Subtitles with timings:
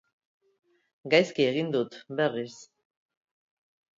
[1.15, 2.57] Gaizki egin dut, berriz.